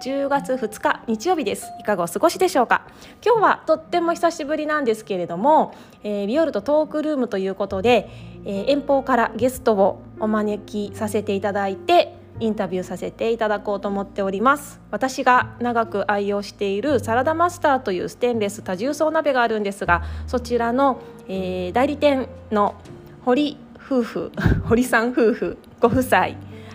[0.00, 1.70] 10月2日日曜日です。
[1.78, 2.86] いかがお過ごしでしょうか？
[3.22, 8.08] 今日はとっても久しぶりなんですけれども、えー、ビオルトトークルームということで、
[8.46, 14.80] えー、遠方からゲストをお招きさせていただいてインタビューさせていただこうと思っております。
[14.90, 22.74] 私が長く愛用しているサラダマスターというステンレス多重層鍋があるんですがそちらの、えー、代理店の
[23.26, 24.32] 堀夫婦
[24.64, 26.28] 堀さん夫婦ご夫妻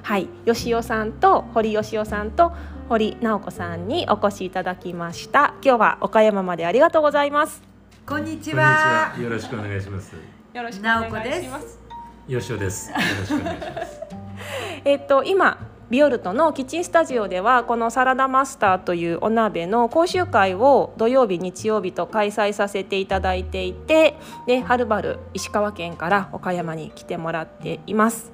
[0.04, 2.52] はい吉尾さんと堀吉尾さんと
[2.88, 5.55] 堀直子さんにお越しいただきました。
[5.64, 7.64] 今日は岡山までありがとうございます。
[8.05, 9.16] こんにちは。
[9.19, 10.16] よろしくお願いします。
[10.53, 11.80] よろしくお願いします。
[12.30, 12.92] 吉尾です。
[12.92, 14.02] よろしくお願いします。
[14.86, 15.58] えっと今
[15.89, 28.31] ビオルトのキッチンスタジオではこのサラダマスターというお鍋の講習会を土曜日日曜日と開催させていただいていてではるばる石川県から岡山に来てもらっています。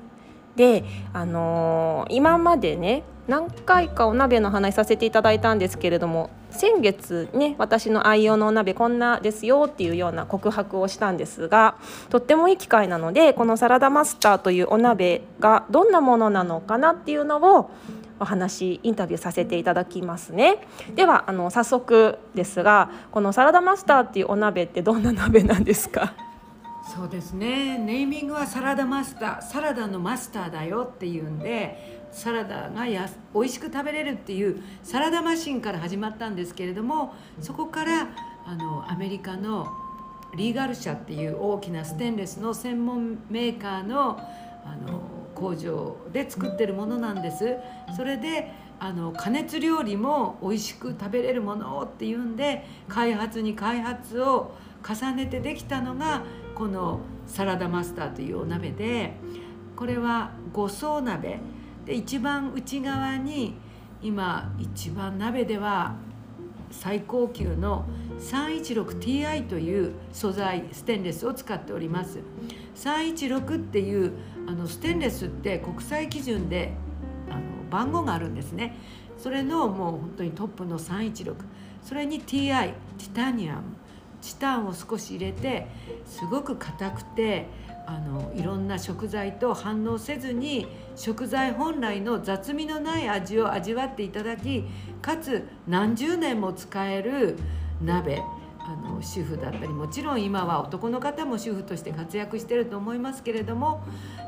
[0.58, 11.76] であのー、今までね何回かお鍋の話させていただいたんですけれども先月ね私の愛用のお鍋こんなですよっていうような告白をしたんですが
[12.10, 17.72] とってもいい機会なのでこのサラダマスターというお鍋がどんなものなのかなっていうのを
[18.20, 20.58] お話インタビューさせていただきますね。
[20.94, 26.14] ではあの早速ですがこのサラダマスターっていうお鍋ってどんな鍋なんですか？
[26.94, 27.78] そうですね。
[27.78, 38.10] ネーミングはサラダマスターサラダのマスターだよっていうんでサラダがや美味しく食べれるっていうサラダマシンから始まったんですけれどもそこから
[38.46, 39.68] あのアメリカの
[40.36, 44.20] リーガル社っていう大きなステンレスの専門メーカーの
[44.64, 45.02] あの
[45.34, 47.56] 工場で作ってるものなんです。
[47.96, 54.54] それであの加熱料理も美味しく食べれるものっていうんで開発に開発を
[54.88, 56.24] 重ねてできたのが
[56.54, 59.14] このサラダマスターというお鍋で
[59.76, 61.40] これは五層鍋。
[61.86, 63.56] で一番内側に
[64.02, 65.96] 今一番鍋では
[66.72, 67.86] 最高級の
[68.20, 72.20] 316Ti という素材ステンレスを使っております。
[72.76, 74.14] 316っていう
[74.48, 76.74] あのステンレスって国際基準で
[77.30, 78.78] あの番号があるんですね。
[79.18, 81.36] それのもう本当にトップの316
[81.84, 83.62] それに TI ティタニアム。
[84.22, 85.68] チタンを少し入れて
[86.06, 87.48] すごく硬くて
[87.92, 90.66] あのいろんな食材と反応せずに
[90.96, 94.64] 食材本来の雑味のない味を味わっていただき
[95.02, 97.38] かつ何十年も使える
[97.84, 98.22] 鍋
[98.60, 103.84] あの主婦だったりもちろん今は男の方も主婦として活躍してると思いますけれども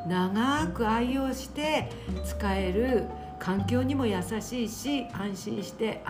[0.10, 1.90] 長く愛用して
[2.26, 3.06] 使える
[3.40, 6.04] 環境にも優しいし安心して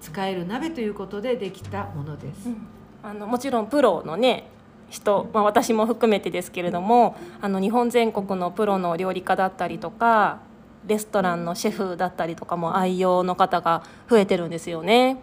[0.00, 2.48] 使える鍋ということでできたものです。
[2.48, 2.66] うん、
[3.02, 4.48] あのもちろんプロのね
[4.90, 10.40] 人、まあ、私も含めてですけれどもあの日本全国のプロの料理家だったりとか
[10.86, 15.22] レストランのシェフだったりとかも愛用の方が増えてるんですよね。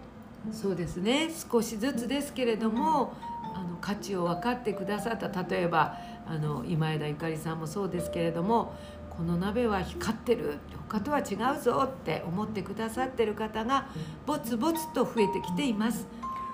[0.52, 3.14] そうですね少しずつですけれども
[3.54, 8.74] あの価値を分かってくださった例えばあの今枝ゆかりさんもそうですけれども
[9.10, 13.88] この鍋は光ってる他とは違うぞって思ってくださってる方が
[14.26, 16.06] ぼつぼつと増えてきています。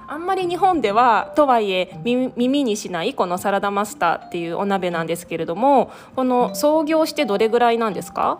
[0.07, 8.39] あんまり日本ではとはいえ耳にしないこのサラダマスターっていうお鍋なんですけれどもこの創業してどれぐらいなんですか？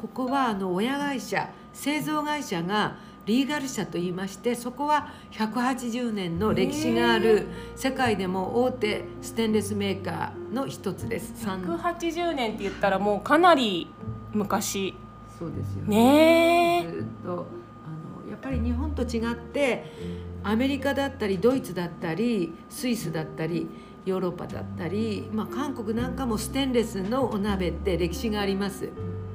[0.00, 7.46] ここはあの親会社製造会社がリーガル社といいましてそこは180年の歴史がある
[7.76, 11.46] 世界でも大手ステンレスメーカーの一つです。
[11.46, 13.88] 180年って言ったらもうかなり
[14.32, 14.94] 昔。
[15.38, 16.84] そうですよね。
[16.90, 19.84] ずっとあのやっぱり日本と違って
[20.44, 23.68] アメリカだったりドイツだったりスイスだったり
[24.04, 28.88] ヨーロッパだったり、まあ、韓国なんかもステンレスのお鍋って歴史があります。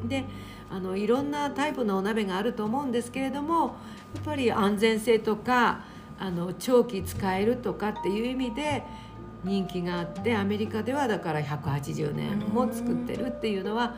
[0.06, 0.26] で
[0.70, 3.76] あのいろんなタイプのお鍋があると思うんですけれども
[4.16, 5.86] やっぱり安全性とか
[6.20, 8.84] あの長期使えるとかっていう意味で
[9.46, 13.96] 人気があってアメリカではだから180年も作ってるっていうのは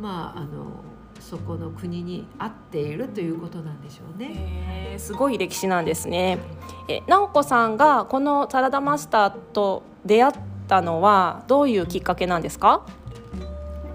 [0.00, 0.82] まああの
[1.20, 4.94] そこの国に合っているということなんでしょうね。
[4.98, 6.38] すごい歴史なんですね。
[6.88, 10.32] え直子さんがこのサラダマスターと出会っ
[10.68, 12.86] たのはどういうきっかけなんですか？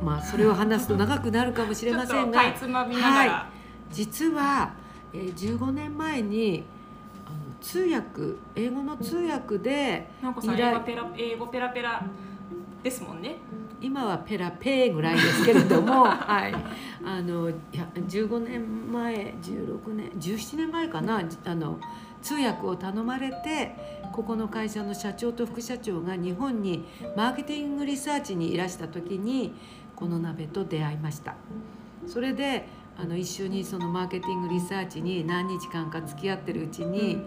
[0.03, 4.73] まあそれを話すと長くなるかもしれませんが、はい、実は
[5.13, 6.63] えー、15年前に
[7.25, 10.07] あの通訳英語の通訳で
[10.41, 10.81] 依頼
[11.17, 12.05] 英語ペラペラ
[12.81, 13.35] ですもんね
[13.81, 16.53] 今はペラペーぐらいですけれども、 はい、
[17.03, 21.79] あのいや15年前16年17年前かなあの
[22.21, 26.85] 通訳を頼まれてここの会社の社長と副社長が日本に
[27.15, 29.53] マーケティングリサーチにいらした時に
[29.95, 31.35] この鍋と出会いました。
[32.07, 32.67] それで
[32.97, 37.23] あの一緒にそのマーケティングリサーチに何日間か付き合ってるうちに、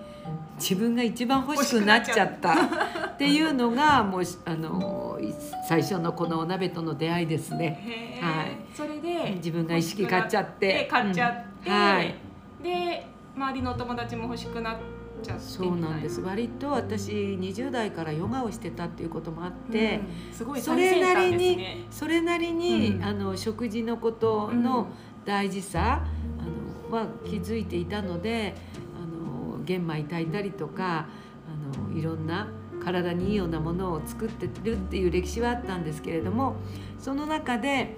[0.59, 5.33] 自分が一番欲しくなっちゃったっていうのがもうしあのい
[5.69, 8.21] 最初のこのお鍋との出会いですね。
[8.21, 8.57] はい。
[8.75, 10.87] それで自分が意識買っちゃって。
[10.91, 11.75] 買っちゃって、うん。
[11.75, 12.15] はい。
[12.63, 13.07] で
[13.37, 14.77] 周りのお友達も欲しくなっ
[15.23, 16.21] ちゃってそうなんです。
[16.21, 20.35] 割と私20代からヨガをしてたっていうこともあって、うん。
[20.35, 23.05] すごいそれなりにそれなりに、うん。
[23.05, 24.89] あの食事のことの
[25.25, 26.05] 大事さ、
[26.39, 28.55] あのは気づいていたので
[28.97, 31.07] あの玄米炊いたりとか
[31.49, 32.49] あのいろんな
[32.83, 36.57] 体にいいようなものを作ってるっていう歴史はあったんですけれども
[36.99, 37.97] その中で、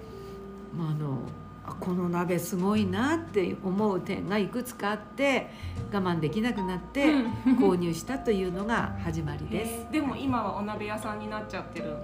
[0.77, 1.19] まあ、あの
[1.65, 5.49] あこの鍋すごいなって思う点がいくつかあって
[5.91, 7.57] 我慢できなくなってうん。
[7.57, 9.91] 購入したというのが始まりです。
[9.91, 11.95] でも今はお鍋屋さんになっちゃってる。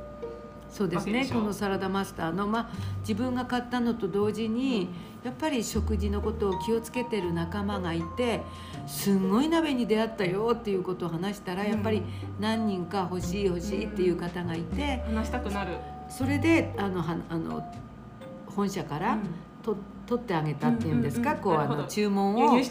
[0.69, 1.29] そうですね。
[1.31, 2.69] このサラダマスターの、まあ、
[3.01, 4.89] 自分が買ったのと同時に
[5.23, 8.41] やっぱり食事のことを気をつけてる仲間がいて
[8.87, 12.03] すんごい鍋に出会ったよっていうことを話したらやっぱり
[12.39, 15.77] 何人か欲しい欲しいっていう方がいて話したくなる、
[16.09, 17.63] それであのはあの
[18.47, 19.17] 本社から
[19.63, 22.61] と取ってあげたっていうんですか、こうあの注文を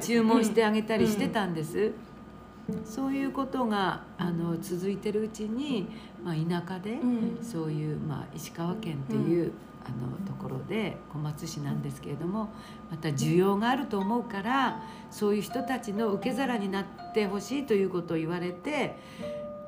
[0.00, 1.92] 注文してあげたりしてたんです。
[2.84, 5.88] そういうことがあの続いてるうちに、
[6.22, 7.38] まあ、田舎で、うん。
[7.42, 9.52] そういう、まあ、石川県という、
[9.88, 12.50] あのところで小松市なんですけれども
[12.90, 18.98] また需要があると思うからそういう人たちの受け皿になってほしいということを言われて、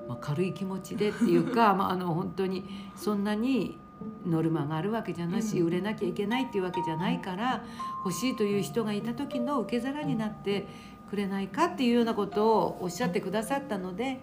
[0.07, 2.65] まあ、軽い気持ちでっていうか、 まあ、あの本当に
[2.97, 3.79] そんなに
[4.27, 5.67] ノルマがあるわけじゃなし、うん。
[5.67, 7.65] 売れなきゃいけないっていうわけじゃないから
[8.05, 10.67] 欲しいという人がいた時の受け皿になって
[11.09, 14.21] くれないかっていうようなことをおっしゃってくださったので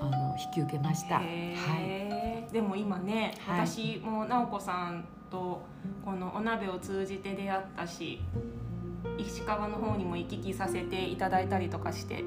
[0.00, 1.16] あの引き受けました。
[1.16, 3.66] はいでも今ね、はい。
[3.66, 5.62] 私も直子さんと
[6.04, 8.20] このお鍋を通じて出会ったし
[9.18, 12.24] 石川の方にも行き来させていただいたりとかして、ね。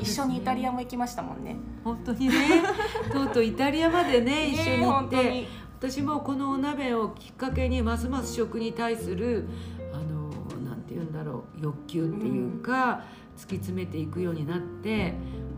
[0.00, 1.56] 一緒にイタリアも行きましたもんね。
[1.84, 2.34] 本当にね。
[3.12, 5.46] とうとうイタリアまでね一緒に行って
[5.78, 9.46] 私もこのお鍋をきっかけにますます食に対する
[9.92, 10.30] あの
[10.68, 13.04] なんて言うんだろう欲求っていうか、
[13.36, 15.14] 突き詰めていくようになって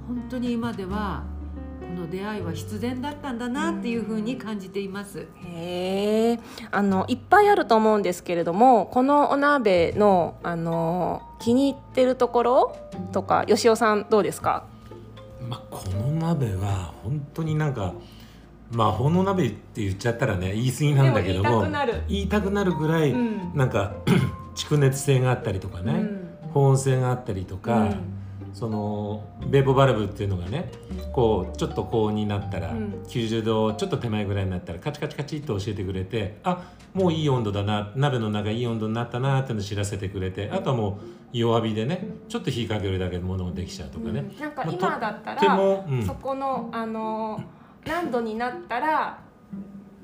[0.06, 1.24] 本当に今では
[1.80, 5.26] この出会いは必然だったんだなっていうふうに感じています。
[5.54, 6.40] へえ。
[6.70, 12.76] あのいっぱいあると思うんですけれどもこのお鍋のあの気に入ってるところ
[13.12, 14.64] とか吉尾さんどうですか？
[15.48, 17.94] まあ、この鍋は本当になんか
[18.70, 22.02] 魔法の鍋って言っちゃったらね言い過ぎなんだけどもでも言いたくなる。
[22.08, 23.52] 言いたくなるぐらい、うん。
[23.54, 23.94] なんか
[24.54, 26.04] 蓄熱性があったりとかね、
[26.52, 28.16] 保温性があったりとか、うん
[28.52, 30.70] そのベーポバルブっていうのがね
[31.12, 33.02] こうちょっと高温になったら、うん。
[33.06, 46.06] 90度ちょっと手前ぐらいになったらカチカチカチっと教えてくれてあもういい温度だな鍋の中いい温度になったなってのを知らせてくれてあとはもう弱火でねちょっと火かけるだけで物ができちゃうとかね、なんかまあ今だったら、もうん。
[46.06, 47.42] そこのあの
[47.86, 49.20] 何度になったら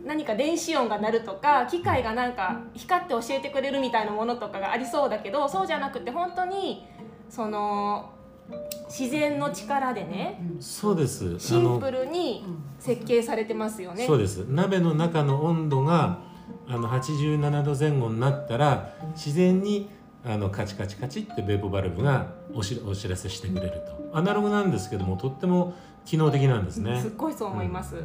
[0.04, 6.86] 何か電子音が鳴るとか機械がなんか光って教えてくれるみたいなものとかがありそうだけどそうじゃなくて本当に
[7.28, 8.12] その
[8.88, 12.44] 自然の力でねそうですシンプルに
[12.78, 14.06] 設計されてますよね。
[14.06, 16.20] そうです鍋の中の温度が
[16.68, 19.88] あの87度前後になったら自然に
[20.24, 25.74] あのカチカチカチってベーポバルブがおしお知らせしてくれるとアナログなんですけどもとっても
[26.04, 28.04] 機能的なんですねすっごいそう思います。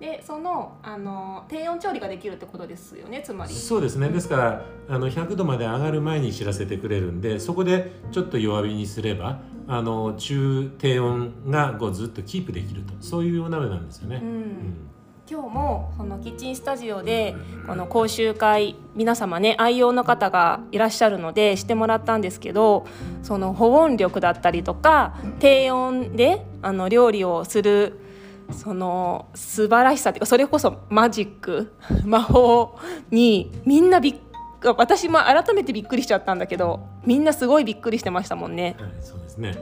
[0.00, 3.52] でそのあの低温調理ができるってことですよねつまり。
[3.52, 4.08] そうですね。
[4.08, 12.94] ですからあの100度まで上がる前に知らせてくれるんでそこでちょっと弱火にすればあの中低温がこうずっとキープできると。
[13.00, 14.20] そういうお鍋なんですよね。
[14.22, 14.28] うん。
[14.28, 14.90] うん。
[15.30, 17.36] 今日もこのキッチンスタジオで
[17.68, 22.84] この講習会皆様ね愛用の方がいらっしゃるのでしてもらったんですけど
[23.22, 27.99] その保温力だったりとか低温であの料理をする
[28.52, 31.72] その素晴らしさっていうかそれこそマジック
[32.04, 32.78] 魔法
[33.10, 34.14] にみんなびっ
[34.62, 38.76] 私も改めてびっくりしちゃったんだけどみんなすごいびっくりしてましたもんね。
[38.78, 39.54] はい、そうですね。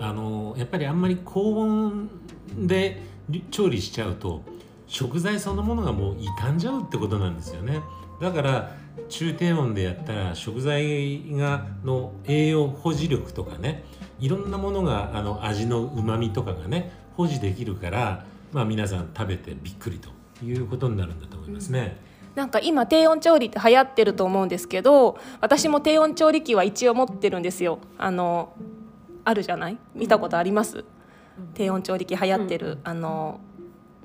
[0.00, 2.08] あのやっぱりあんまり高温
[2.56, 3.02] で
[3.50, 4.42] 調理しちゃうと
[4.86, 7.80] 食材そのものがもう傷んじゃうってことなんですよね。
[8.20, 8.72] だから
[9.08, 13.84] 中低温でやったら食材がの栄養保持力とかね
[14.20, 18.24] いろんなものがあの味のうまみとかがね保持できるから、
[18.54, 20.08] まあ、皆さん食べてびっくりと
[20.44, 21.98] いうことになるんだと思いますね。
[22.36, 27.80] なんか今低温調理って流行ってると思うんですけど私も低温調理器は一応持ってるんですよ。
[27.98, 28.52] あの
[29.24, 29.78] あるじゃない？
[29.94, 30.84] 見たことあります、
[31.54, 33.40] 低温調理器流行ってる、あの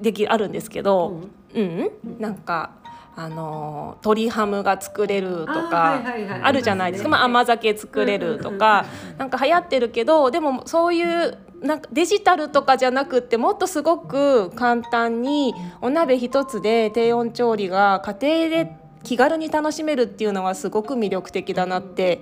[0.02, 1.22] できあるんですけど、
[1.54, 2.72] うん、なんか
[3.16, 6.02] あの鶏ハムが作れるとか
[6.42, 8.86] あるじゃないですか、まあ、甘酒作れるとか
[9.18, 22.22] なんか流行ってるけどでもそういうなんかデジタルとかじゃなくってもっとすごく簡単にお鍋一つで低温調理が家庭で気軽に楽しめるっていうのはすごく魅力的だなって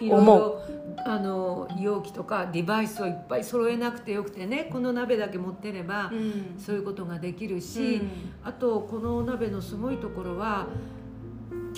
[0.00, 0.62] 思ろ
[1.06, 6.10] あの容器とかデバイスをいっぱい揃えなくてよくてねこの鍋だけ持ってれば、
[6.58, 8.00] そういうことができるし、
[8.42, 10.66] あとこのお鍋のすごいところは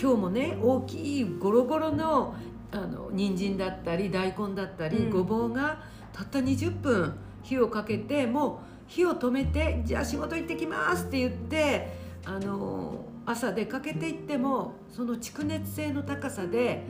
[0.01, 2.35] 今日もね大きいゴロゴロの
[2.71, 5.11] あの人参だったり大根だったり、うん。
[5.11, 5.79] ごぼうが
[6.17, 11.93] たった20分火をかけてもう火を止めてじゃあ仕事行ってきますって言って
[12.25, 16.85] あの朝出かけていってもその蓄熱性の高さで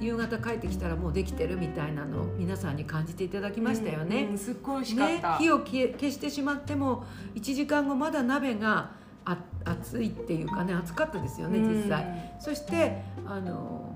[0.00, 4.24] 夕方帰ってきたらもうできてるみたいなのを皆さんに感じていただきましたよね。
[4.24, 7.04] うんすっごい美味しね、火を消してしまっても
[7.36, 8.90] 1時間後まだ鍋が
[9.24, 13.91] あ熱いっていうかね熱かったですよね実際、そしてあの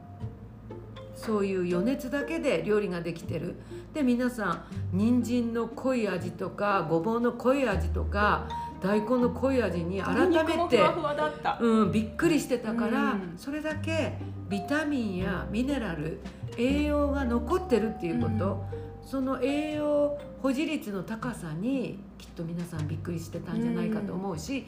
[1.17, 3.57] そういう余熱だけで料理ができてる。
[3.93, 8.47] で皆さん人参の濃い味とかごぼうの濃い味とか
[8.83, 10.79] 大根の濃い味に改めて
[11.61, 13.35] うん、びっくりしてたから、うん。
[13.37, 14.19] それだけ
[14.49, 16.21] ビタミンやミネラル
[16.59, 18.65] 栄養が残ってるっていうこと、
[19.03, 24.67] その栄養保持率の高さにきっと皆さんびっくりしてたんじゃないかと思うし、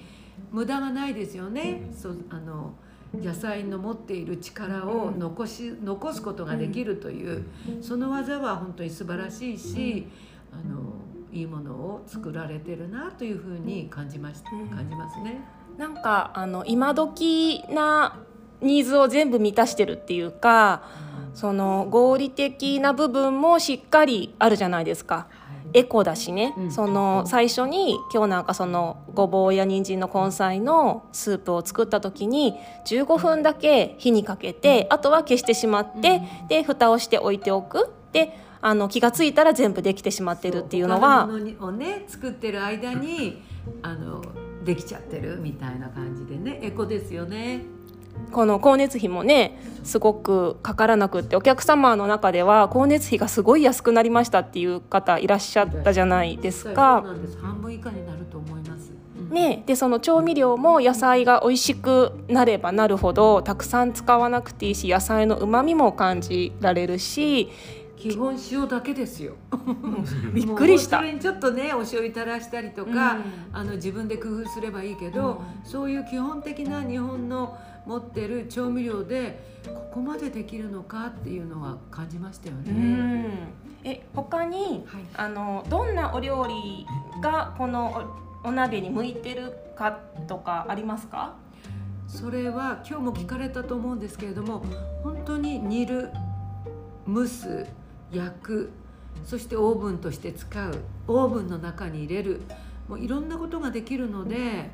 [0.50, 2.75] 無駄がないですよね、そうあの
[3.16, 7.44] 野菜の持っている力を残し残すことができるという、
[7.80, 10.06] その技は本当に素晴らしいし、
[10.52, 10.92] あの
[11.32, 14.68] いいものを作られてるなというふうに感じましうん。
[14.68, 15.40] 感じますね。
[15.78, 18.18] なんかあの今時な
[18.60, 20.82] ニーズを全部満たしてるっていうか
[21.34, 25.28] その合理的な部分もしっかりあるじゃないですか。
[25.75, 26.70] エコだしね、うん。
[26.70, 32.54] その最初に今日なんかそのごぼうや人参の根菜のスープを作った時に
[32.87, 37.90] 15分だけ火にかけてあとは消してしまって、で蓋をして置いておく。
[38.12, 43.42] であの気がついたら全部できてしまってるっていうの他がのものをね作ってる間に
[43.82, 44.20] あの
[44.64, 46.58] できちゃってるみたいな感じでね。
[46.62, 47.77] エコですよね。
[48.32, 57.04] この光熱費もねすごくかからなくってお客様の中では光熱費がすごい安くなりましたっていう方いらっしゃったじゃないですか。
[57.40, 58.92] 半分以下になると思います。
[59.18, 67.50] うんね、でその調味料も野菜が美味しくなればなるほどたくさん使わなくていいし野菜のうまみも感じられるし
[67.99, 69.35] 基本塩だけですよ。
[70.33, 70.99] びっくりした。
[70.99, 73.19] もうそれにちょっとねお醤油垂らしたりとか、
[73.52, 82.73] あの自分で工夫すればいいけど、そういう基本的な日本の持ってる調味料でここまでできるのかっていうのは感じましたようね。
[82.73, 83.33] ん。
[83.85, 85.02] え他にはい。
[85.17, 86.87] あのどんなお料理
[87.21, 88.14] がこの
[88.45, 91.35] おお鍋に向いてるかとかありますか？
[92.07, 94.64] それは今日も聞かれたと思うんですけれども
[95.02, 96.11] 本当に煮る
[97.07, 97.67] 蒸す
[98.12, 98.70] 焼く。
[99.24, 100.82] そしてオーブンとして使う。
[101.06, 102.40] オーブンの中に入れる。
[102.88, 104.70] もういろんなことができるので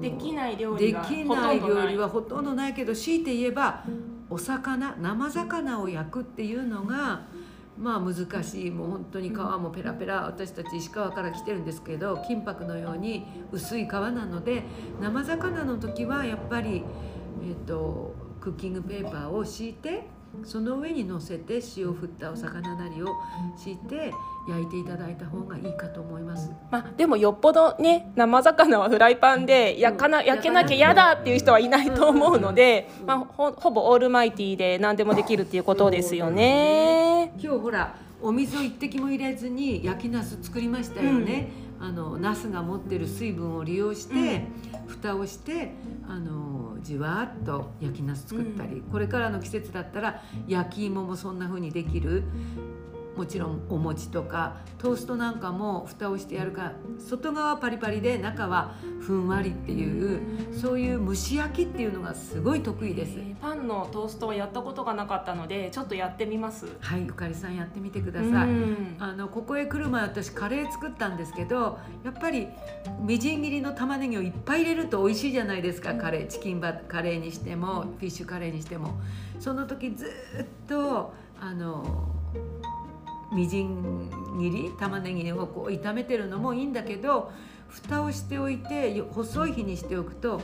[0.00, 3.84] できない料で理がきない料理はほとんどないけど強いて言えば
[4.30, 7.22] お魚生魚を焼くっていうのが
[7.78, 8.70] まあ難しい。
[8.70, 14.62] もう本当に皮もペラペラ私たち石川から来てるんですけど金箔のように薄い皮なので
[15.00, 16.84] 生魚の時はやっぱり、
[17.42, 20.06] えー、とクッキングペーパーを敷いて
[20.44, 23.14] その上に乗せて塩を振ったお魚なりを
[23.56, 24.12] 敷いて
[24.48, 26.50] 焼いていただいた方がいいかと思います。
[26.70, 37.32] まあ、でもよっぽどね生魚はフライパンで焼かな、うん焼けなきゃ嫌だっていう人はいないと思うので、うんまあ、ほほぼオールマイティーで何でもできるっていうことですよね。
[37.38, 44.44] 今日ほらお水を一滴も入れずに焼きナス作りましたよね、あのナスが持ってる水分を利用して、
[44.86, 45.72] 蓋をして
[46.08, 52.24] あのじわっと焼きナス作ったり、これからの季節だったら焼き芋もそんな風にできる
[53.16, 60.20] もちろんお餅とかトーストなんかも蓋をしてやるから外側パリパリで中はふんわりっていう
[60.52, 63.14] そういう蒸し焼きっていうのがすごい得意です。
[63.18, 66.66] えーパンのトーストはやったことがなかったのでちょっとやってみます。
[66.80, 68.30] はいゆかりさんやってみてください。
[68.30, 68.96] うん。
[68.98, 72.48] あのここへ来る前私カレー作ったんですけどやっぱり
[73.00, 75.94] みじん切りの玉ねぎをいっぱい入れると美味しいじゃないですか。
[75.94, 78.98] カレーチキンバカレーにしてもフィッシュカレーにしても。
[79.38, 80.08] その時ずっ
[80.66, 82.15] とあの
[83.32, 87.32] みじん切り玉ねぎをこう炒めてるのもいいんだけど
[87.68, 90.40] 蓋をしておいてよ細い火にしておくと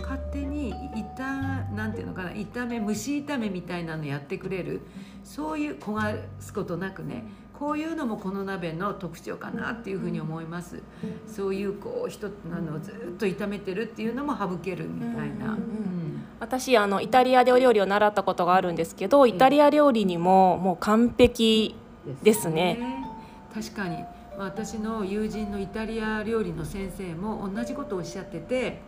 [0.00, 0.74] 勝手に
[1.16, 4.80] 炒なんていうのかな炒め蒸し炒めみたいなのやってくれる
[5.22, 7.24] そういう焦がすことなくね
[7.58, 10.82] こういうのもこの鍋の特徴かなっていうふうに思います。
[11.28, 15.94] そういうこう一つなのをずっと炒めてるっていうのも省けるみたいな、うん
[16.40, 21.74] 私あのイタリアでお料理を習ったことがあるんですけどイタリア料理にももう完璧
[22.22, 23.04] ですね。
[23.52, 23.98] 確かに、
[24.36, 28.80] 私の友人のイタリア料理の先生も同じことをおっしゃってて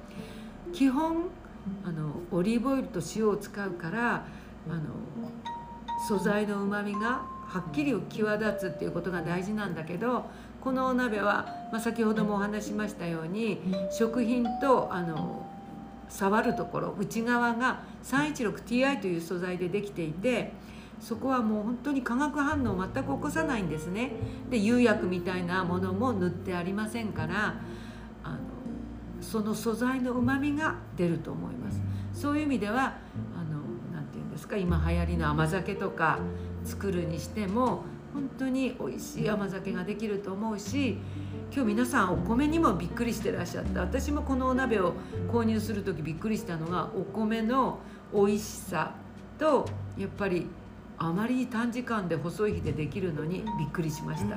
[0.73, 1.26] 基本
[1.85, 4.26] あのオリーブオイルと塩を使うから
[4.68, 4.82] あの
[6.08, 10.26] 素材のうまみがはっきり際立つっていうことが大事なんだけど
[10.61, 15.46] このお鍋は、まあ、先ほどもお話ししましたように食品とあの
[16.08, 20.52] 触るところ内側が 316Ti という素材でできていて
[21.00, 24.12] そこはもう本当に化学反応を全く起こさないんですね。
[24.50, 27.54] で釉薬みたいなものも塗ってありませんから
[28.24, 28.38] あの
[29.20, 31.80] その素材のうまみが出ると思います。
[32.12, 32.96] そういう意味では
[33.36, 33.60] あの
[33.94, 36.18] なんていうんですか今流行りの甘酒とか
[36.64, 37.84] 作るにしても
[38.14, 40.96] 本当に美味しい甘酒ができると思うし
[41.54, 43.80] 今日皆さんお米にもびっくりしてらっしゃった。
[43.80, 44.94] 私もこのお鍋を
[45.30, 47.78] 購入する時びっくりしたのがお米の
[48.14, 48.94] 美味しさ
[49.38, 50.46] とやっぱり
[50.98, 54.36] あまりに短時間で細い火でできるのにびっくりしました、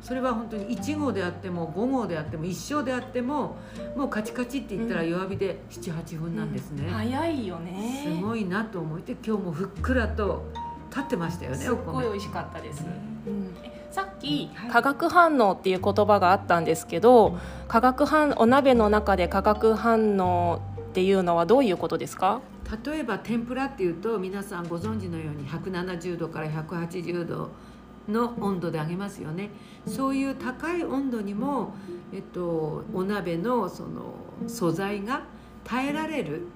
[0.00, 3.56] それは本当に1合であっても5合であっても一升であっても
[3.96, 8.04] もうカチカチって言ったら弱火で78分なんですね、早いよね。
[8.04, 10.44] すごいなと思って今日もふっくらと
[10.90, 12.84] 立ってましたよねすっごい美味しかったです、
[13.26, 13.54] うん。
[13.64, 14.70] えさっきはい。
[14.70, 17.36] 化学反応っていう言葉があったんですけど
[17.68, 20.60] 化学反お鍋の中で化学反応
[20.90, 22.40] っていうのはどういうことですか？
[22.84, 27.50] 例えば天ぷらっていうと皆さんご存知のように170度から180度
[28.08, 29.50] の温度で揚げますよね。
[29.86, 31.74] そういう高い温度にも、
[32.12, 34.14] えっと、お鍋のその
[34.46, 35.24] 素材が
[35.64, 36.46] 耐えられる。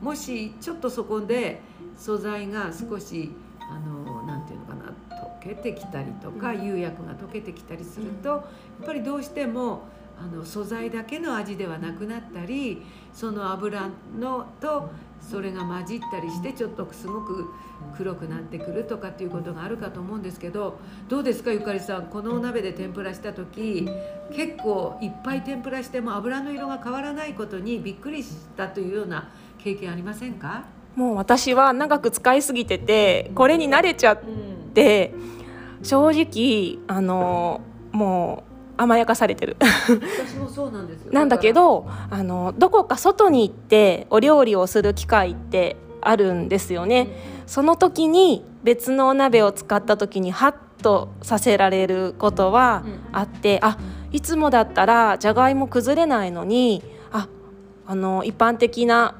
[0.00, 1.60] もしちょっとそこで
[1.96, 8.36] 素材が少しあのなていうのかな溶けてきたりとか釉薬が溶けてきたりするとや
[8.82, 9.82] っぱりどうしても
[10.20, 17.46] あの素材だけの味ではなくなったりその油のとそれが混じったりしてちょっとすごく
[17.96, 20.78] 黒くなってくるとかっていうことがあるかと思うんですけど
[21.08, 23.88] どうですかゆかりさんこのお鍋で天ぷらした時
[24.34, 34.22] 結構いっぱい天ぷらしても油の色が変わらないことにびっくりしたというような経験ありませんか、もう私は長く使いすぎててこれに慣れちゃっ
[34.72, 35.12] て
[35.82, 37.60] 正直あの
[37.92, 38.47] もう
[38.78, 39.56] 甘やかされてる。
[39.60, 41.12] 私もそうなんですよ。
[41.12, 47.08] なんだけどあのどこか外に行ってお料理をする機会ってあるんですよね。
[47.46, 53.78] その時に別のお鍋を使った時にハッとさせられることはあって、あ
[54.12, 57.28] いつもだったらじゃがいも崩れないのにあ
[57.86, 59.16] あの一般的な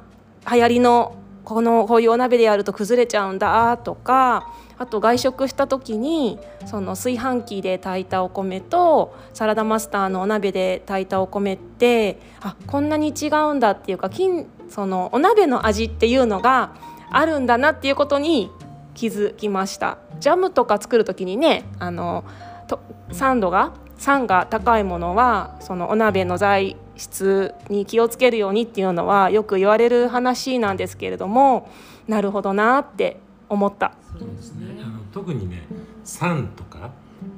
[0.50, 1.17] 流行りの
[1.48, 16.74] このこういうお鍋でやると崩れちゃうんだとかあと外食した時にその炊飯器で炊いたお米とサラダマスターのお鍋で炊いたお米ってあこんなに違うんだっていうか金そのお鍋の味っていうのが
[17.10, 18.50] あるんだなっていうことに
[18.92, 19.96] 気づきました。
[20.20, 22.24] ジャムとか作る時にねあの
[22.66, 22.80] と
[23.10, 31.70] 酸度が酸が高いものはそのお鍋の材質に気をつけるようにっていうのはよく言われる話なんですけれども
[32.06, 33.92] なるほどなって思った。
[34.18, 34.82] そうですね。
[34.82, 35.66] あの特にね
[36.04, 36.90] 酸とか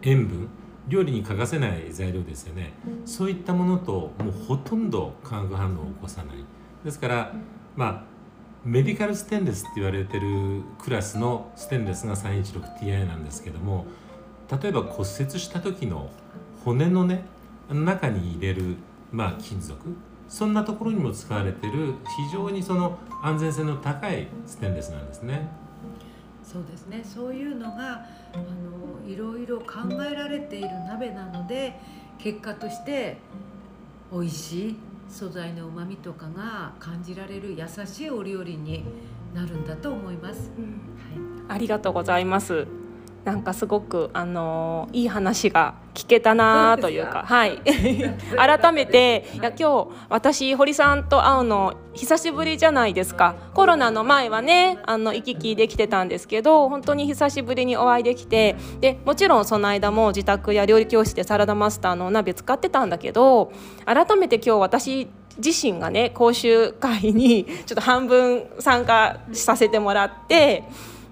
[0.02, 0.48] 塩分
[0.88, 2.72] 料理に欠かせない材料ですよね。
[3.04, 6.36] そういったものともうほとんど化学反応を起こさない。
[6.84, 7.32] ですから
[7.76, 8.02] まあ
[8.64, 13.86] メディカルステンレスって言われてるクラスのステンレスが 316Ti なんですけども
[14.50, 16.10] 例えば骨折した時の
[16.64, 17.24] 骨のね
[17.70, 18.76] 中に入れる、
[19.12, 19.76] まあ、金属
[20.28, 25.48] そんなところにも使われてる非常にその安全性の高いステンレスなんですね。
[26.42, 31.78] そうですねそういうのがあのいろいろ考えられている鍋なので
[32.18, 33.18] 結果として
[34.12, 34.76] 美味しい
[35.08, 38.84] 素材のうまみとかが感じられる優しいお料理に
[39.32, 40.50] なるんだと思います。
[40.50, 42.79] はいありがとうございます。
[43.24, 47.24] なんかすごくあのいい話が聞けたなというか。
[47.26, 47.58] はい。
[48.36, 53.34] 改めていや今日私堀さんと会うの久しぶりじゃないですか。
[53.54, 63.52] コロナの前はねあの行き来できてたんですけど本当に久しぶりにお会いできてでもちろんその間も自宅や料理教室でサラダマスターのお鍋使ってたんだけど
[63.84, 65.08] 改めて今日私
[65.44, 70.64] 自身がね講習会にちょっと半分参加させてもらって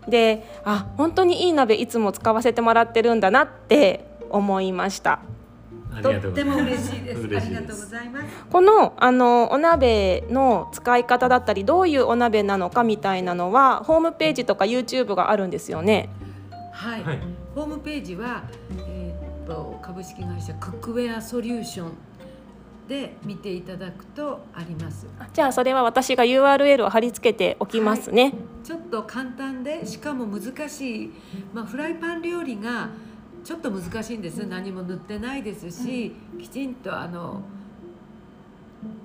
[0.08, 5.20] であ本当にいい鍋いつも使わせてもらってるんだなって思いました。
[6.02, 7.22] とっても嬉しいです。
[7.22, 7.46] 嬉しいです。
[7.46, 8.26] ありがとうございます。
[8.50, 16.08] このあのお鍋の使い方だったりどういうお鍋なのかみたいなのはホームページとか YouTube があるんですよね。
[16.72, 17.18] はい、はい。
[17.54, 18.44] ホームページは、
[18.86, 21.92] えーっと株式会社クックウェアソリューション
[22.88, 25.06] で見ていただくとあります。
[25.32, 28.32] じゃあそれは私が URL を貼り付けておきますね、
[28.64, 31.12] ちょっと簡単でしかも難しい、
[31.52, 32.88] まあ、フライパン料理が
[33.44, 34.46] ちょっと難しいんです。
[34.46, 37.42] 何も塗ってないですし、きちんとあの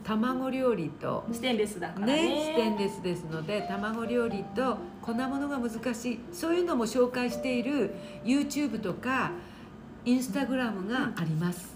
[0.04, 6.20] 卵料理とステンレスだからねステンレスですので卵料理と粉物が難しい。
[6.32, 7.94] そういうのも紹介している
[8.24, 9.32] YouTube とか
[10.06, 11.76] インスタグラムがあります。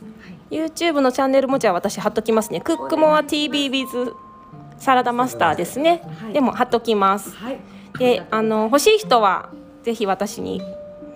[0.51, 4.13] YouTube のチャンネルもじゃあ私貼っときますねクックモア TV with
[4.77, 7.59] サラダマスターですね、はいでも貼っときますはい。
[7.97, 9.49] であの欲しい人は
[9.83, 10.61] ぜひ私に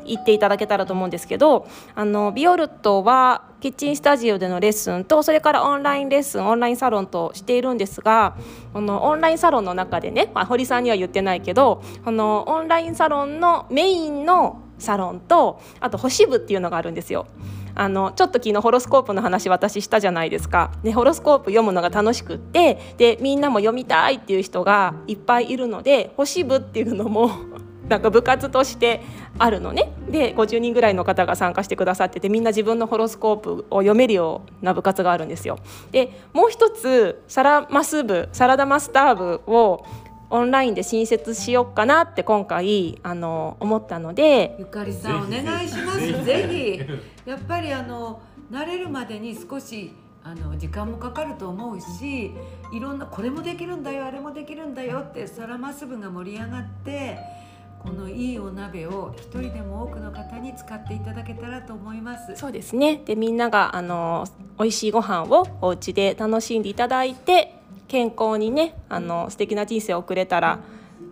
[0.05, 8.35] 言っていただけたらと思うんですけどあのビオルトはキッチンスタジオでのレッスンとそれからオンラインレッスンオンラインサロンとしているんですが
[8.73, 17.27] このオンラインサロンの中でね、まあ、堀さんには言ってないけどこのオンラインサロンのメインのサロンとあと星部っていうのがあるんですよ。
[17.73, 20.71] あのちょっと昨日ホロスコープの話私したじゃないですか。
[20.83, 27.31] でホロスコープ読むのが楽しくってでみんなも読みたいっていう人がいっぱいいるので星部っていうのも
[27.87, 29.01] なんか部活として
[29.37, 35.57] あるのねで50人ぐらいの方が参加してくださっててみんな自分のホロスコープを読めるような部活があるんですよ。
[35.91, 39.85] でもう一つサラマス部サラダマスター部を
[40.31, 45.99] オンラインで新設しようかなって今回あの思ったのでゆかりさんお願いします。
[45.99, 46.79] ぜひぜ
[47.25, 49.91] ひやっぱりあの慣れるまでに少し
[50.23, 52.31] あの時間もかかると思うし、
[52.71, 57.41] いろんなこれもできるんだよあれもできるんだよってサラマス部が盛り上がって。
[57.83, 62.35] このいいお鍋を一人でも多くの方に使っていただけたらと思います。
[62.35, 64.27] そうですねでみんながあの
[64.59, 67.55] 美味しいご飯をお家で楽しんでいただいて
[67.91, 70.59] 健康にねあの素敵な人生を送れたら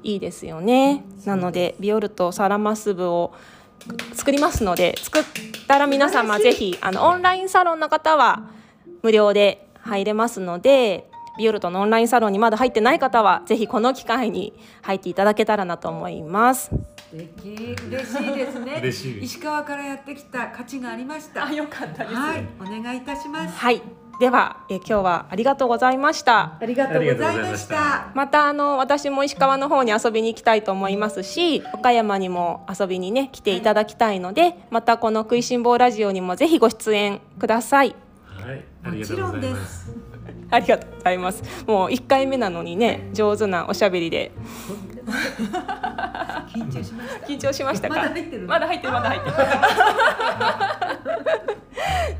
[0.01, 3.33] いいですよねなのでビオルトサラマス部を
[4.13, 5.23] 作りますので作っ
[5.67, 8.49] たら皆様ぜひあのオンラインサロンの方は
[9.03, 16.71] 無料で入れますのでビオルトのオンラインサロンにまだ入ってない方はぜひこの機会に入っていただけたらなと思います。
[17.11, 18.77] 素敵嬉しいですね。
[18.79, 21.51] 嬉しい石川からやってきた価値がありました。
[21.51, 23.57] よかったはい、お願いいたします。
[23.57, 23.81] はい、
[24.19, 26.57] ではえ今日はありがとうございました。
[26.59, 28.11] ありがとうございました。
[28.13, 39.85] またあの私も石川の方に遊びに行きたいと思いますし岡山にも遊びにね来ていただきたいのでまたこの「食いしん坊ラジオ」にもぜひご出演くださいはい、ありもがとうございます。
[39.85, 40.08] す。
[40.51, 41.43] ありがとうございます。
[41.67, 44.31] もう1回目なのにね上手なおしゃべりで。
[46.53, 47.27] 緊張しました。
[47.27, 47.95] 緊張しましたか？
[47.95, 49.35] まだ入ってるまだ入ってるまだ入ってる。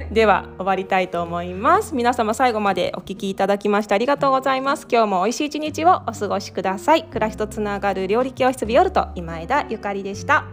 [0.13, 1.94] では終わりたいと思います。
[1.94, 4.88] 皆様最後までお聞きいただきましてありがとうございます。
[4.92, 7.04] 今日も美味しい一日をお過ごしください。
[7.04, 10.46] 暮らしとつながる料理教室ビオルト今枝ゆかりでした